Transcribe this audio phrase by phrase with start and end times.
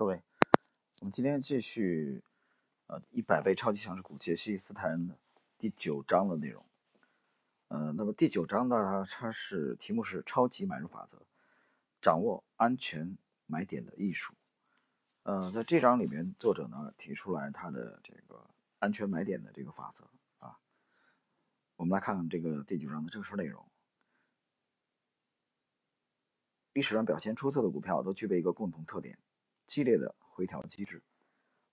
[0.00, 0.22] 各位，
[1.02, 2.24] 我们今天继续
[2.86, 5.18] 呃一百倍超级强势股杰西斯泰恩的
[5.58, 6.64] 第九章的内容。
[7.68, 11.18] 呃，那么第九章呢，它是题目是超级买入法则，
[12.00, 14.32] 掌握安全买点的艺术。
[15.24, 18.48] 呃，在这章里面，作者呢提出来他的这个
[18.78, 20.08] 安全买点的这个法则
[20.38, 20.58] 啊。
[21.76, 23.62] 我们来看看这个第九章的正式内容。
[26.72, 29.18] 历史上表现出色的股票都具备一个共同特点：
[29.70, 31.00] 激烈的回调机制。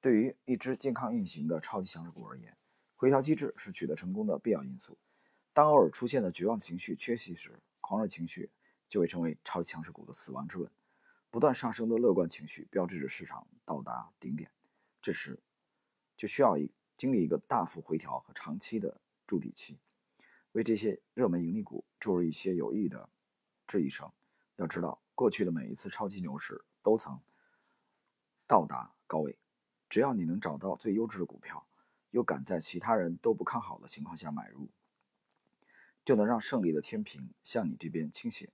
[0.00, 2.56] 对于一只健康运行的超级强势股而言，
[2.96, 4.96] 回调机制是取得成功的必要因素。
[5.52, 8.48] 当偶尔出现的绝望情绪缺席时，狂热情绪
[8.88, 10.70] 就会成为超级强势股的死亡之吻。
[11.30, 14.50] 不断上升的乐观情绪标志着市场到达顶点，
[15.02, 15.38] 这时
[16.16, 19.78] 就需要一经历一个大幅回调和长期的筑底期。
[20.52, 23.06] 为这些热门盈利股注入一些有益的
[23.66, 24.10] 质疑声。
[24.56, 27.20] 要知道，过去的每一次超级牛市都曾
[28.52, 29.38] 到达高位。
[29.88, 31.66] 只要你能找到最优质的股票，
[32.10, 34.68] 又敢在其他人都不看好的情况下买入，
[36.04, 38.52] 就能让胜利的天平向你这边倾斜。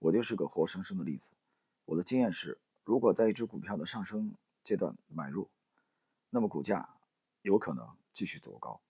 [0.00, 1.30] 我就是个活生生的例子。
[1.86, 5.48] 我的经验是，如果在一只股票的上升阶段买入，
[6.28, 6.98] 那么股价
[7.40, 8.82] 有可能继续走高，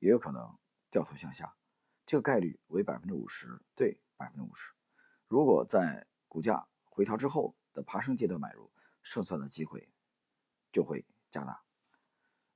[0.00, 0.58] 也有可能
[0.90, 1.56] 掉头向下，
[2.04, 4.72] 这个概率为百分之五十对百分之五十。
[5.26, 8.70] 如果在股价回调之后的爬升阶段买入，
[9.06, 9.88] 胜算的机会
[10.72, 11.62] 就会加大。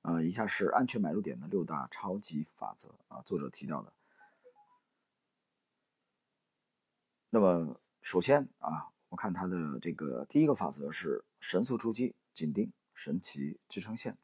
[0.02, 3.92] 呃，以下是安全买入点的六大超级法则啊，作者提到的。
[7.28, 14.18] 那么，首先啊，我看它的这个第一个法则是神速出击，紧盯神奇支撑线。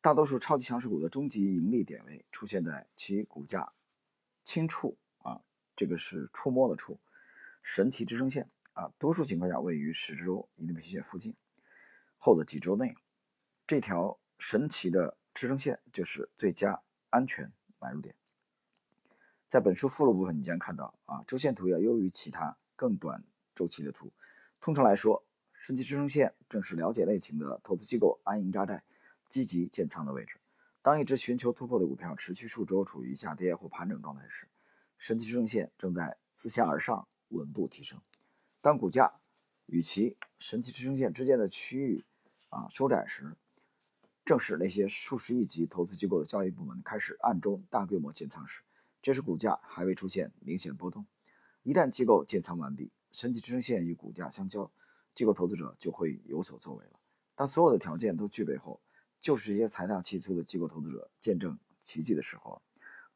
[0.00, 3.72] 大多数超级强势股的终极盈利点位出现在其股价
[4.44, 5.42] 轻触啊，
[5.74, 7.00] 这个是触摸的触。
[7.60, 11.36] 神奇支撑线啊，多数情况下位于十周移动平均线附近
[12.16, 12.94] 后的几周内，
[13.66, 18.14] 这条神奇的支撑线就是最佳安全买入点。
[19.48, 23.22] 在本书附录部分，你将看到啊，周线图要优于其他更短
[23.54, 24.10] 周期的图。
[24.60, 28.82] 通常来说，神奇支撑线正是了解类型的投资机构安营扎寨、
[29.28, 30.40] 积极建仓的位置。
[30.80, 34.48] 当一只寻求突破的股票持续数周处于下跌或盘整状态时，
[34.96, 37.06] 神奇支撑线正在自下而上。
[37.32, 37.98] 稳步提升。
[38.62, 39.12] 当股价
[39.66, 42.04] 与其神奇支撑线之间的区域
[42.48, 43.36] 啊收窄时，
[44.24, 48.62] 正是那些数十亿级投资机构的交易部门开始暗中大规模建仓时。
[49.02, 51.04] 这时股价还未出现明显波动。
[51.64, 54.70] 一旦机构建仓完毕，神奇支撑线与股价相交，
[55.12, 57.00] 机构投资者就会有所作为了。
[57.34, 58.80] 当所有的条件都具备后，
[59.18, 62.62] 就是这些财大气粗的机构投资者见证奇迹的时候了。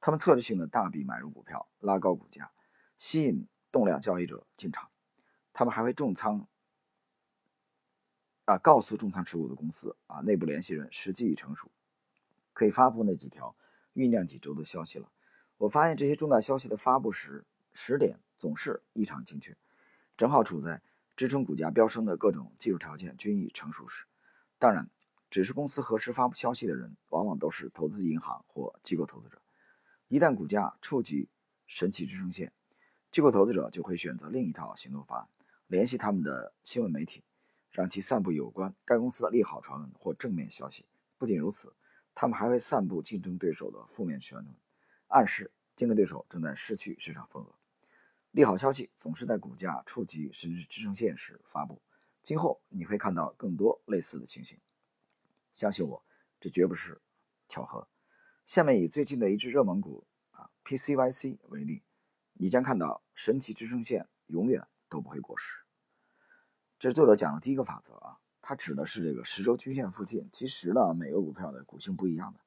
[0.01, 2.51] 他们策略性的大笔买入股票，拉高股价，
[2.99, 3.47] 吸引。
[3.73, 4.89] 动量交易者进场，
[5.59, 6.47] 他们还会重仓
[8.45, 11.71] 啊，告诉重仓持股的公司啊，内部联系人时机已成熟，
[12.53, 13.57] 可以发布那几条
[13.95, 15.11] 酝酿几周的消息了。
[15.57, 19.57] 我发现这些重大消息的发布时时点总是异常精确，
[20.15, 20.83] 正好处在
[21.17, 24.05] 支撑股价飙升的各种技术条件均已成熟时。
[24.59, 24.91] 当然，
[25.31, 29.41] 只是公司核实发布消息的人，往往都是投资银行或机构投资者。
[30.09, 31.31] 一旦股价触及
[31.67, 32.53] 神奇支撑线，
[33.11, 35.29] 机构投资者就会选择另一套行动方案，
[35.69, 37.23] 联系他们的新闻媒体，
[37.71, 40.85] 让其散布有关该公司的利好传闻或正面消息。
[41.19, 41.75] 不仅如此，
[42.15, 44.55] 他们还会散布竞争对手的负面传闻，
[45.09, 47.55] 暗示竞争对手正在失去市场份额。
[48.31, 51.81] 利好消息总是在股价触及甚至支撑线时发布。
[52.23, 54.59] 今后你会看到更多类似的情形。
[55.53, 56.05] 相信我，
[56.39, 57.01] 这绝不是
[57.49, 57.89] 巧合。
[58.45, 61.83] 下面以最近的一只热门股啊 PCYC 为例。
[62.35, 65.53] 你将看到神奇支撑线永远都不会过时。
[66.79, 70.27] 这是作者讲的第一个法则啊，它指的是这个十周均线附近。
[70.33, 72.41] 其实呢，每个股票的股性不一样的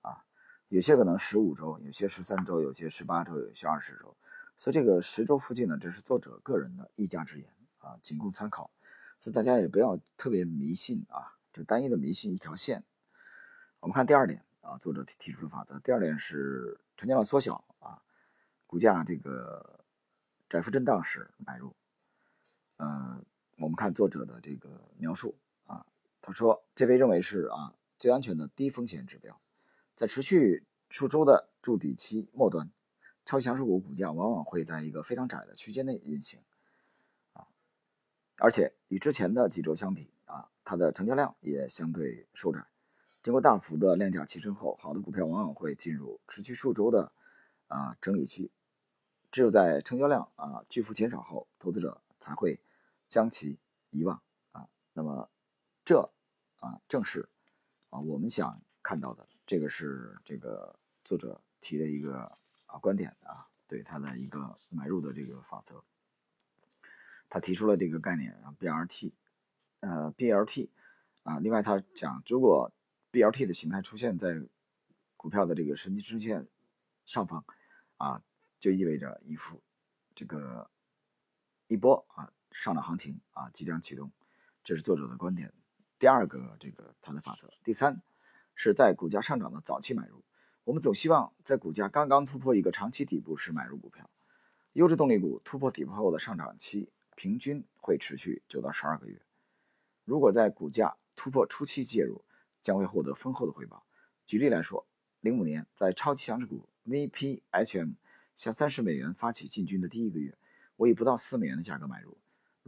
[0.00, 0.24] 啊，
[0.68, 4.16] 有些可能十五周，有些十三周，有些十八周，有些二十周。
[4.56, 8.70] 所以这个十周附近呢，这是作者个人的一家之言啊，仅供参考。
[9.18, 12.82] 所以大家也不要特别迷信啊，就单一的迷信一条线。
[13.80, 18.00] 我们看第二点啊，作者提提出的法则，第二点是成交量缩小啊。
[18.66, 19.84] 股价这个
[20.48, 21.74] 窄幅震荡时买入，
[22.80, 23.22] 呃，
[23.58, 25.36] 我们看作者的这个描述
[25.66, 25.84] 啊，
[26.22, 29.38] 他说这被认为是啊最安全的低风险指标，
[29.94, 32.70] 在持续数周的筑底期末端，
[33.26, 36.40] 超强势股股价往往会在一个非常窄的区间内运行
[37.34, 37.46] 啊，
[38.38, 42.66] 而且与之前的几周相比啊，它的成交量也相对收窄。
[43.22, 47.12] 经过大幅的量价齐升后，好的股票往往会进入持续数周的
[47.66, 48.50] 啊整理期。
[49.30, 52.58] 只有在成交量啊巨幅减少后，投资者才会
[53.10, 53.58] 将其
[53.90, 54.22] 遗忘
[54.52, 54.66] 啊。
[54.94, 55.28] 那么
[55.84, 56.00] 这
[56.60, 57.28] 啊正是
[57.90, 59.28] 啊我们想看到的。
[59.44, 65.84] 这个是这个作者提的一个啊观点啊，对他的一个买入的这个法则。
[67.28, 69.12] 他提出了这个概念啊，BRT，
[69.80, 70.68] 呃，BLT
[71.24, 72.72] 啊，另外他讲，如果
[73.10, 74.40] BLT 的形态出现在
[75.16, 76.46] 股票的这个神经支线
[77.04, 77.44] 上方
[77.96, 78.22] 啊，
[78.60, 79.60] 就意味着一幅
[80.14, 80.70] 这个
[81.66, 84.10] 一波啊上涨行情啊即将启动，
[84.62, 85.52] 这是作者的观点。
[85.98, 88.00] 第二个这个他的法则，第三。
[88.62, 90.22] 是在股价上涨的早期买入，
[90.64, 94.10] 我们总希望在股价刚刚突破一个长期底部时买入股票。
[94.74, 99.22] 优质动力股突破底部后的上涨期平均会持续九到十二个月。
[100.04, 102.22] 如果在股价突破初期介入，
[102.60, 103.86] 将会获得丰厚的回报。
[104.26, 104.86] 举例来说，
[105.20, 107.94] 零五年在超级强势股 VPHM
[108.36, 110.36] 向三十美元发起进军的第一个月，
[110.76, 112.18] 我以不到四美元的价格买入。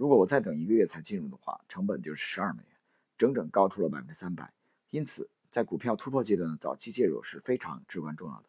[0.02, 2.72] 如果我再等一个月才进入的话，成本就是十二美元，
[3.16, 4.52] 整整高出了百分之三百。
[4.90, 5.31] 因此。
[5.52, 8.44] 在股票突破阶段的早期介入是非常至关重要的。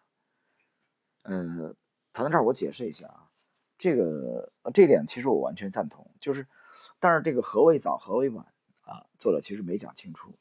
[1.24, 1.76] 呃，
[2.14, 3.30] 谈到这儿，我解释一下啊，
[3.78, 6.48] 这个这点其实我完全赞同，就是，
[7.02, 8.46] 但是这个何为早何为晚
[8.84, 10.34] 啊，作者其实没讲清楚。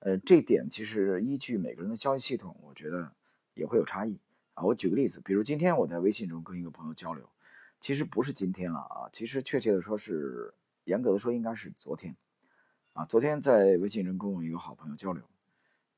[0.00, 3.10] 呃，这点其实依据每个人的交易系统，我觉得
[3.54, 4.20] 也会有差异
[4.52, 4.64] 啊。
[4.64, 7.26] 我举个例子，比如今天我在微信中跟一个朋友交流，
[7.80, 10.54] 其实不是今天了啊，其实确切的说是，
[10.84, 12.16] 严格的说应该是昨天
[12.92, 15.24] 啊，昨天在微信中跟我一个好朋友交流。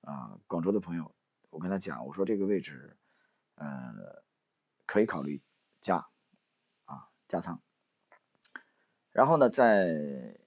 [0.03, 1.15] 啊，广州的朋友，
[1.51, 2.97] 我跟他讲，我说这个位置，
[3.57, 4.25] 呃，
[4.87, 5.43] 可以考虑
[5.83, 6.09] 加，
[6.87, 7.61] 啊，加仓。
[9.11, 10.41] 然后呢，在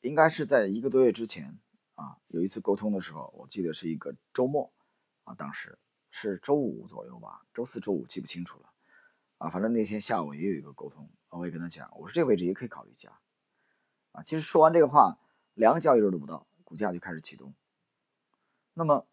[0.00, 1.60] 应该是在一个多月之前
[1.94, 4.72] 啊，有一次沟通的时候，我记得是一个周末，
[5.22, 5.78] 啊，当时
[6.10, 8.72] 是周五左右吧，周四周五记不清楚了，
[9.38, 13.20] 啊，反正那天下午也有一个沟通，我也跟他讲，我说这个位置也可以考虑加，
[14.12, 15.18] 啊，其实说完这个话，
[15.54, 17.54] 两个交易日都不到，股价就开始启动。
[18.74, 19.06] 那么，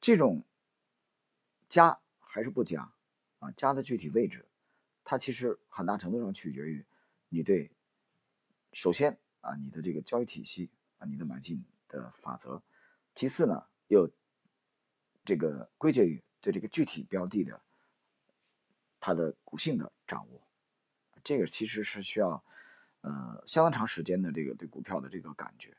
[0.00, 0.44] 这种
[1.68, 2.92] 加还是不加
[3.38, 3.50] 啊？
[3.52, 4.48] 加的具体位置，
[5.04, 6.84] 它其实很大程度上取决于
[7.28, 7.70] 你对
[8.72, 12.62] 首先啊你的这个交易体系啊你的买进的法则，
[13.14, 14.10] 其次呢又
[15.24, 17.60] 这个归结于对这个具体标的的
[19.00, 20.42] 它的股性的掌握，
[21.22, 22.44] 这个其实是需要
[23.00, 25.76] 呃相当长时间的这个对股票的这个感觉，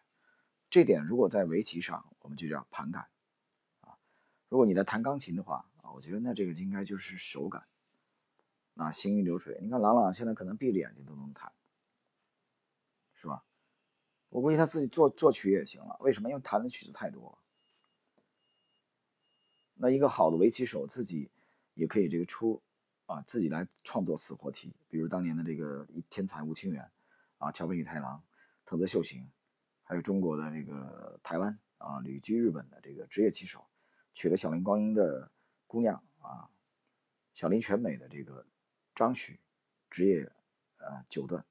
[0.69, 3.07] 这点如果在围棋上我们就叫盘感。
[3.81, 3.97] 啊
[4.47, 7.67] 如果你在弹钢琴的话啊，我觉得那这个应该就是手感，
[8.75, 9.59] 啊，行云流水。
[9.61, 11.51] 你看朗朗现在可能闭着眼睛都能弹，
[13.13, 13.43] 是吧？
[14.29, 15.97] 我估计他自己作作曲也行了。
[15.99, 16.29] 为什么？
[16.29, 17.37] 因为弹的曲子太多了。
[19.75, 21.31] 那一个好的围棋手自己
[21.73, 22.61] 也可以这个出
[23.09, 24.71] 啊，自己来创作死活题。
[24.87, 26.87] 比如当年的这个天才吴清源
[27.39, 28.23] 啊，桥本宇太郎、
[28.67, 29.27] 藤泽秀行，
[29.81, 33.65] 还有中国的这个台湾啊旅居日本的这个职业棋手。
[34.13, 35.31] 娶了小林光阴的
[35.65, 36.49] 姑娘啊，
[37.33, 38.45] 小林全美的这个
[38.93, 39.39] 张许，
[39.89, 40.31] 职业
[40.77, 41.43] 呃九段，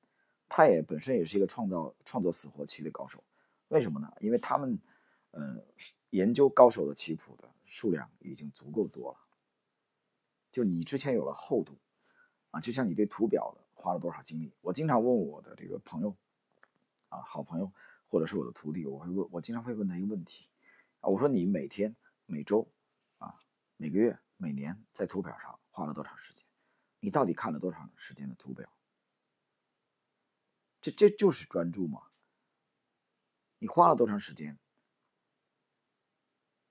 [0.49, 3.25] 他也本身也是一个创造创作死活棋的高手，
[3.69, 4.13] 为什么呢？
[4.21, 4.79] 因为他们
[5.33, 5.61] 呃
[6.11, 9.19] 研究高手的棋谱的数量已经足够多了，
[10.51, 11.79] 就你之前有了厚度
[12.51, 14.55] 啊，就像你对图表的花了多少精力。
[14.61, 16.17] 我经常问我的这个朋友
[17.09, 17.73] 啊，好朋友
[18.07, 20.49] 或者是我的徒弟，我会问我经常会问他一个问题
[21.01, 21.97] 啊，我说你每天。
[22.31, 22.71] 每周，
[23.17, 23.41] 啊，
[23.79, 26.45] 每个月、每年在图表上花了多长时间？
[27.01, 28.71] 你到底看了多长时间的图表？
[30.83, 32.09] 这这就是专注吗？
[33.59, 34.59] 你花了多长时间，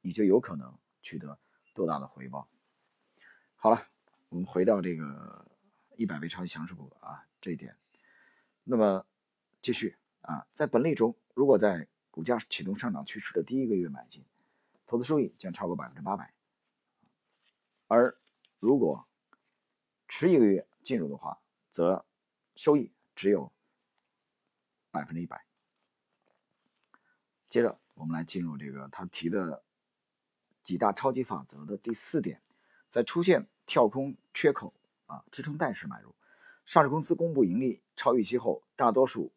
[0.01, 1.39] 你就有可能取得
[1.73, 2.47] 多大的回报？
[3.59, 3.87] 好了，
[4.29, 5.51] 我们回到这个
[5.95, 7.75] 一百位超级强势股啊这一点。
[8.63, 9.05] 那么
[9.61, 14.23] 继续啊，在本例中，如果在股价启动上涨趋势的第一个月买进。
[14.85, 16.33] 投资收益将超过百分之八百，
[17.87, 18.17] 而
[18.57, 19.05] 如果
[20.07, 22.05] 迟一个月进入的话，则
[22.55, 23.51] 收益只有
[24.89, 25.45] 百分之一百。
[27.49, 29.65] 接着，我们来进入这个他提的
[30.63, 32.41] 几大超级法则的第四点，
[32.89, 34.73] 在出现跳空缺口
[35.05, 36.15] 啊支撑带时买入。
[36.65, 39.31] 上市公司公布盈利超预期后，大多数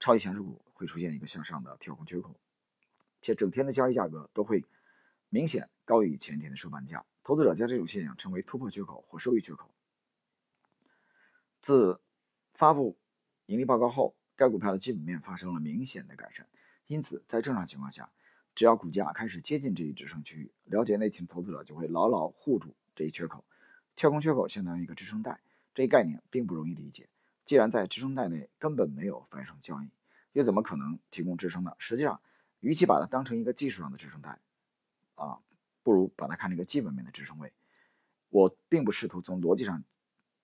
[0.00, 2.34] 超级强势股会出现一个向上的跳空缺口。
[3.20, 4.64] 且整天的交易价格都会
[5.28, 9.70] 明显高于前天的收盘价，投资者将这种现象称为突破缺口或收益缺口。
[11.60, 12.00] 自
[12.54, 12.96] 发布
[13.46, 16.46] 盈利报告后，该股票的基本面发生了明显的改善，
[16.86, 18.10] 因此在正常情况下，
[18.58, 23.44] 只要股价开始接近这一支撑区域，了解内情投资者就会牢牢护住这一缺口。
[23.94, 25.38] 跳空缺口相当于一个支撑带，
[25.72, 27.08] 这一概念并不容易理解。
[27.44, 29.92] 既然在支撑带内根本没有发生交易，
[30.32, 31.72] 又怎么可能提供支撑呢？
[31.78, 32.20] 实际上，
[32.58, 34.40] 与其把它当成一个技术上的支撑带，
[35.14, 35.38] 啊，
[35.84, 37.52] 不如把它看成一个基本面的支撑位。
[38.28, 39.84] 我并不试图从逻辑上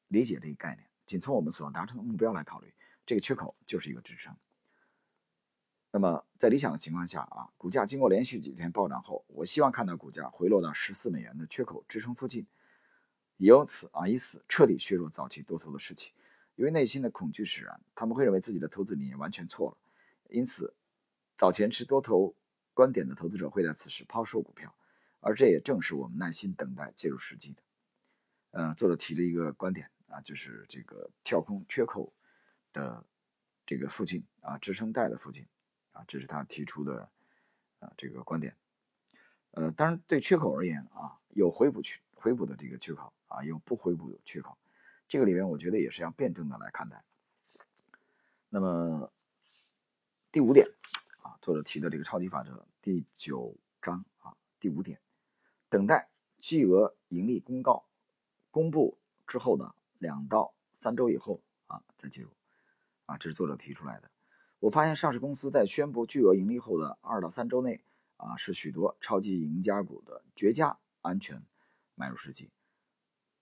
[0.06, 2.72] 理解这一概念，仅从我们所要达成的目标来考虑，
[3.04, 4.36] 这个缺口就是一个支撑。
[5.94, 12.44] 那么在理想的情况下啊，股价经过连续几天暴涨后，我希望看到股价回落到十四美元的缺口支撑附近，
[13.36, 16.10] 由此啊以此彻底削弱早期多头的士气。
[16.56, 19.76] 由于内心的恐惧使然，他们会认为自己的投资理念完全错了，
[20.30, 20.74] 因此
[21.38, 22.34] 早前持多头
[22.72, 24.74] 观点的投资者会在此时抛售股票，
[25.20, 27.62] 而这也正是我们耐心等待介入时机的。
[28.50, 32.12] 呃，作者提了一个观点啊，就是这个跳空缺口
[32.72, 33.04] 的
[33.64, 35.46] 这个附近啊支撑带的附近。
[35.94, 37.08] 啊，这是他提出的，
[37.78, 38.54] 啊，这个观点。
[39.52, 44.58] 呃，当然对缺口而言啊，有回补缺回补的这个缺口啊，有不回补的缺口，
[45.06, 47.02] 这个里面我觉得也是要辩证的来看待。
[48.48, 49.12] 那么
[50.30, 50.66] 第五点
[51.22, 55.00] 啊，作者提的这个超级法则第九章啊，第五点，
[55.68, 56.10] 等待
[56.40, 57.86] 巨额盈利公告
[58.50, 62.30] 公布之后的两到三周以后啊，再介入
[63.06, 64.10] 啊，这是作者提出来的。
[64.64, 67.84] 我发现上市公司在宣布巨额盈利后的二到三周内，
[68.16, 71.44] 啊，是许多超级赢家股的绝佳安全
[71.94, 72.50] 买入时机。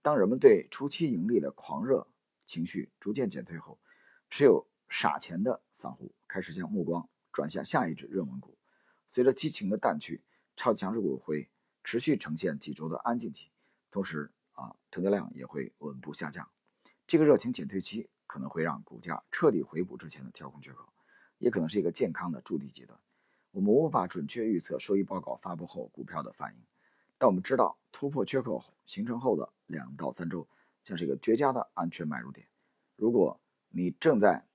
[0.00, 2.08] 当人们对初期盈利的狂热
[2.44, 3.78] 情绪逐渐减退后，
[4.30, 8.58] 持有傻钱的散户开始将目光转向下一只热门股。
[9.08, 10.24] 随着激情的淡去，
[10.56, 11.48] 超强势股会
[11.84, 13.52] 持续呈现几周的安静期，
[13.92, 16.50] 同时啊，成交量也会稳步下降。
[17.06, 20.88] 这个热情减退期可能会让股价彻底回补之前的跳空缺口。
[21.42, 22.96] 也可能是一个健康的筑底阶段。
[23.50, 26.62] 我们无法准确预测收益报告发布后股票的反应，
[27.18, 30.46] 但我们知道突破缺口形成后的两到三周
[30.84, 32.46] 将是一个绝佳的安全买入点。
[32.94, 34.46] 如果你正在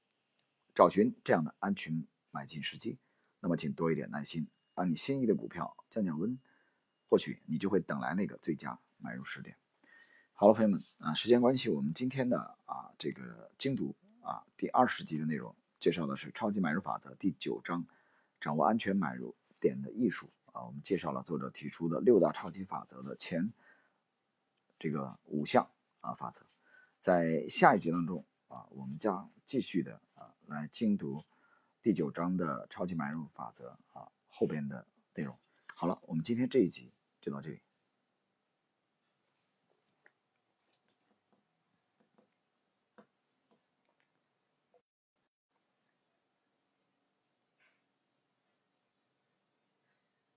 [0.73, 2.97] 找寻这样的安全买进时机，
[3.41, 6.39] 那么请多一点耐心，把你心仪的股票降降温，
[7.09, 9.57] 或许你就会等来那个最佳买入时点。
[10.31, 15.53] 好了，朋友们啊，时间关系，我们今天的啊这个精读啊第二十集的内容。
[15.79, 17.85] 介绍的是《超级买入法则》第九章，
[18.41, 20.65] 掌握安全买入点的艺术啊。
[20.65, 23.53] 我们介绍了作者提出的六大超级法则的前
[24.79, 25.69] 这个五项
[26.01, 26.43] 啊法则。
[26.99, 31.23] 在下一节当中啊，我们将继续的啊来精读
[31.81, 35.37] 第九章的超级买入法则啊后边的内容。
[35.75, 36.91] 好了，我们今天这一集
[37.21, 37.61] 就到这里。